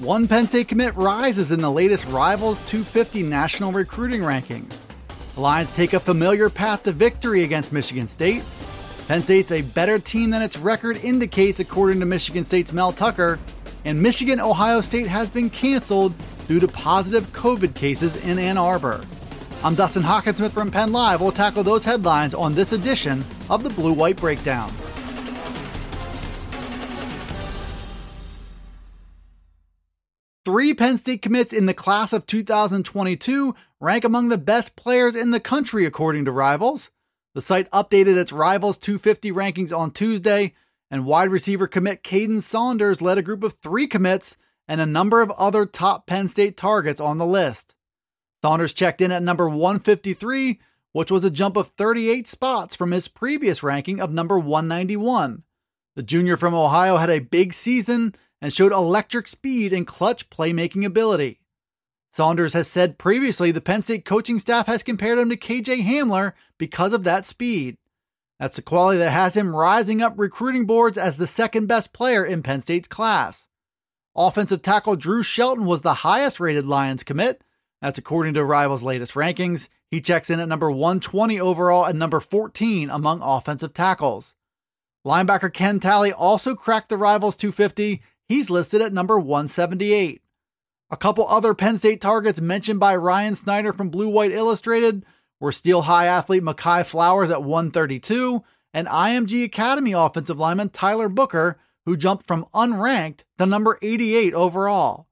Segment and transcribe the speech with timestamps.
[0.00, 4.76] One Penn State commit rises in the latest Rivals 250 national recruiting rankings.
[5.36, 8.42] The Lions take a familiar path to victory against Michigan State.
[9.06, 13.38] Penn State's a better team than its record indicates, according to Michigan State's Mel Tucker,
[13.84, 16.12] and Michigan Ohio State has been canceled
[16.48, 19.00] due to positive COVID cases in Ann Arbor.
[19.62, 21.20] I'm Dustin Hockensmith from Penn Live.
[21.20, 24.74] We'll tackle those headlines on this edition of the Blue White Breakdown.
[30.44, 35.30] Three Penn State commits in the class of 2022 rank among the best players in
[35.30, 36.90] the country, according to Rivals.
[37.34, 40.54] The site updated its Rivals 250 rankings on Tuesday,
[40.90, 44.36] and wide receiver commit Kaden Saunders led a group of three commits
[44.68, 47.74] and a number of other top Penn State targets on the list.
[48.42, 50.60] Saunders checked in at number 153,
[50.92, 55.42] which was a jump of 38 spots from his previous ranking of number 191.
[55.96, 60.84] The junior from Ohio had a big season and showed electric speed and clutch playmaking
[60.84, 61.40] ability.
[62.12, 66.34] Saunders has said previously the Penn State coaching staff has compared him to KJ Hamler
[66.58, 67.78] because of that speed.
[68.38, 72.22] That's a quality that has him rising up recruiting boards as the second best player
[72.22, 73.48] in Penn State's class.
[74.14, 77.42] Offensive tackle Drew Shelton was the highest rated Lions commit.
[77.80, 79.70] That's according to Rivals' latest rankings.
[79.90, 84.34] He checks in at number 120 overall and number 14 among offensive tackles.
[85.06, 90.22] Linebacker Ken Talley also cracked the Rivals 250 He's listed at number 178.
[90.90, 95.04] A couple other Penn State targets mentioned by Ryan Snyder from Blue White Illustrated
[95.40, 101.58] were Steel High athlete Makai Flowers at 132 and IMG Academy offensive lineman Tyler Booker,
[101.84, 105.06] who jumped from unranked to number 88 overall.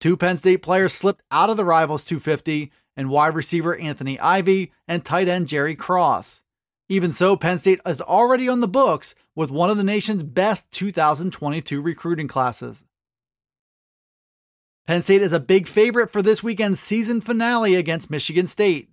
[0.00, 4.72] Two Penn State players slipped out of the Rivals 250 and wide receiver Anthony Ivy
[4.88, 6.42] and tight end Jerry Cross.
[6.90, 10.68] Even so, Penn State is already on the books with one of the nation's best
[10.72, 12.84] 2022 recruiting classes.
[14.88, 18.90] Penn State is a big favorite for this weekend's season finale against Michigan State.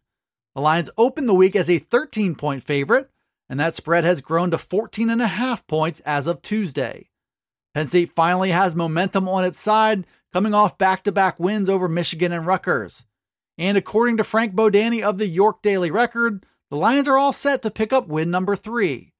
[0.54, 3.10] The Lions opened the week as a 13 point favorite,
[3.50, 7.10] and that spread has grown to 14.5 points as of Tuesday.
[7.74, 11.90] Penn State finally has momentum on its side, coming off back to back wins over
[11.90, 13.06] Michigan and Rutgers.
[13.58, 17.62] And according to Frank Bodani of the York Daily Record, the Lions are all set
[17.62, 19.14] to pick up win number three.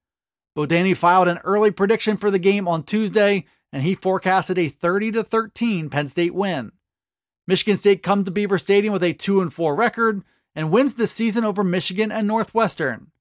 [0.56, 5.22] Bodani filed an early prediction for the game on Tuesday, and he forecasted a 30
[5.22, 6.72] 13 Penn State win.
[7.46, 10.22] Michigan State comes to Beaver Stadium with a 2 4 record
[10.54, 13.12] and wins the season over Michigan and Northwestern.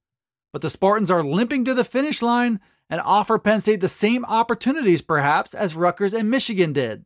[0.52, 2.60] But the Spartans are limping to the finish line
[2.90, 7.06] and offer Penn State the same opportunities, perhaps, as Rutgers and Michigan did.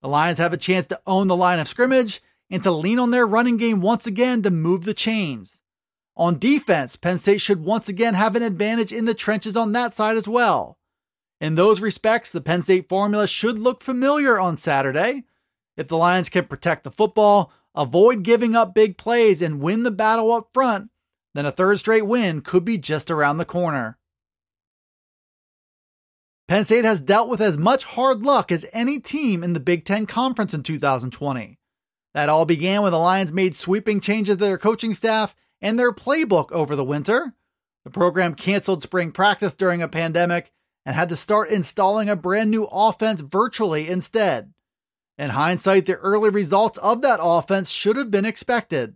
[0.00, 3.10] The Lions have a chance to own the line of scrimmage and to lean on
[3.10, 5.60] their running game once again to move the chains.
[6.18, 9.94] On defense, Penn State should once again have an advantage in the trenches on that
[9.94, 10.76] side as well.
[11.40, 15.22] In those respects, the Penn State formula should look familiar on Saturday.
[15.76, 19.92] If the Lions can protect the football, avoid giving up big plays, and win the
[19.92, 20.90] battle up front,
[21.34, 23.96] then a third straight win could be just around the corner.
[26.48, 29.84] Penn State has dealt with as much hard luck as any team in the Big
[29.84, 31.60] Ten Conference in 2020.
[32.14, 35.92] That all began when the Lions made sweeping changes to their coaching staff and their
[35.92, 37.34] playbook over the winter.
[37.84, 40.52] The program canceled spring practice during a pandemic
[40.84, 44.52] and had to start installing a brand new offense virtually instead.
[45.18, 48.94] In hindsight, the early results of that offense should have been expected.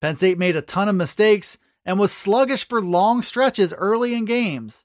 [0.00, 4.24] Penn State made a ton of mistakes and was sluggish for long stretches early in
[4.24, 4.84] games.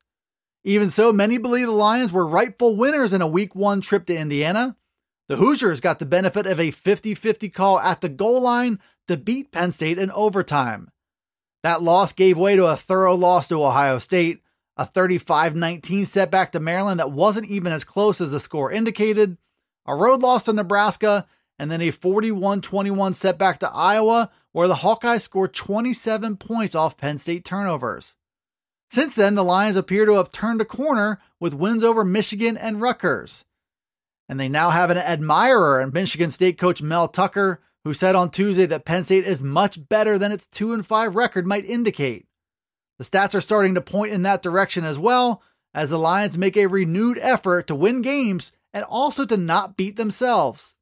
[0.63, 4.17] Even so, many believe the Lions were rightful winners in a week one trip to
[4.17, 4.75] Indiana.
[5.29, 9.17] The Hoosiers got the benefit of a 50 50 call at the goal line to
[9.17, 10.89] beat Penn State in overtime.
[11.63, 14.41] That loss gave way to a thorough loss to Ohio State,
[14.77, 19.37] a 35 19 setback to Maryland that wasn't even as close as the score indicated,
[19.85, 21.25] a road loss to Nebraska,
[21.59, 26.97] and then a 41 21 setback to Iowa, where the Hawkeyes scored 27 points off
[26.97, 28.15] Penn State turnovers.
[28.89, 32.81] Since then, the Lions appear to have turned a corner with wins over Michigan and
[32.81, 33.43] Rutgers.
[34.29, 38.29] And they now have an admirer in Michigan State coach Mel Tucker, who said on
[38.29, 42.27] Tuesday that Penn State is much better than its 2 and 5 record might indicate.
[42.99, 45.41] The stats are starting to point in that direction as well,
[45.73, 49.95] as the Lions make a renewed effort to win games and also to not beat
[49.95, 50.75] themselves.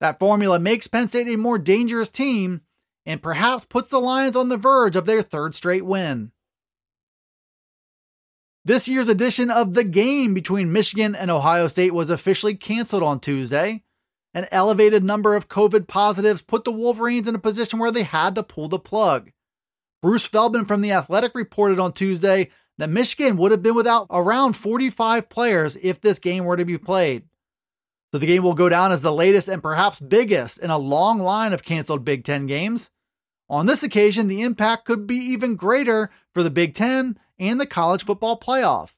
[0.00, 2.62] That formula makes Penn State a more dangerous team
[3.06, 6.32] and perhaps puts the Lions on the verge of their third straight win.
[8.64, 13.20] This year's edition of The Game between Michigan and Ohio State was officially canceled on
[13.20, 13.84] Tuesday.
[14.32, 18.36] An elevated number of COVID positives put the Wolverines in a position where they had
[18.36, 19.32] to pull the plug.
[20.02, 24.54] Bruce Feldman from The Athletic reported on Tuesday that Michigan would have been without around
[24.54, 27.24] 45 players if this game were to be played.
[28.12, 31.18] So the game will go down as the latest and perhaps biggest in a long
[31.18, 32.90] line of canceled Big Ten games.
[33.48, 37.66] On this occasion, the impact could be even greater for the Big Ten and the
[37.66, 38.94] college football playoff.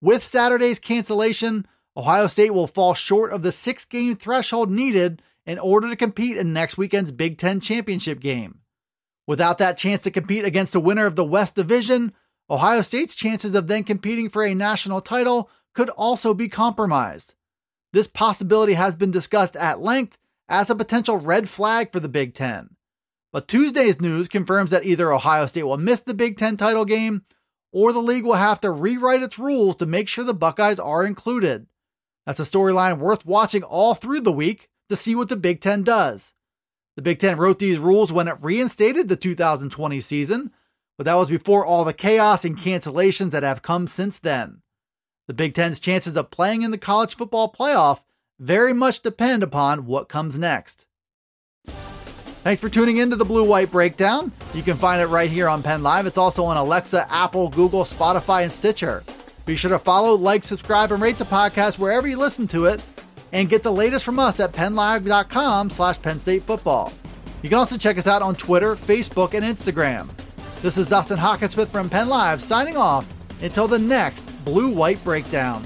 [0.00, 1.66] With Saturday's cancellation,
[1.98, 6.36] Ohio State will fall short of the six game threshold needed in order to compete
[6.36, 8.60] in next weekend's Big Ten championship game.
[9.26, 12.12] Without that chance to compete against the winner of the West Division,
[12.48, 17.34] Ohio State's chances of then competing for a national title could also be compromised.
[17.92, 20.18] This possibility has been discussed at length
[20.48, 22.76] as a potential red flag for the Big Ten.
[23.32, 27.24] But Tuesday's news confirms that either Ohio State will miss the Big Ten title game
[27.72, 31.04] or the league will have to rewrite its rules to make sure the Buckeyes are
[31.04, 31.66] included.
[32.28, 35.82] That's a storyline worth watching all through the week to see what the Big Ten
[35.82, 36.34] does.
[36.94, 40.50] The Big Ten wrote these rules when it reinstated the 2020 season,
[40.98, 44.60] but that was before all the chaos and cancellations that have come since then.
[45.26, 48.02] The Big Ten's chances of playing in the college football playoff
[48.38, 50.84] very much depend upon what comes next.
[52.44, 54.32] Thanks for tuning in to the Blue White Breakdown.
[54.52, 56.04] You can find it right here on Penn Live.
[56.04, 59.02] It's also on Alexa, Apple, Google, Spotify, and Stitcher.
[59.48, 62.82] Be sure to follow, like, subscribe, and rate the podcast wherever you listen to it,
[63.32, 66.92] and get the latest from us at PennLive.com slash Penn State Football.
[67.40, 70.10] You can also check us out on Twitter, Facebook, and Instagram.
[70.60, 73.08] This is Dustin Hockensmith from Penn Live signing off
[73.40, 75.64] until the next Blue White Breakdown.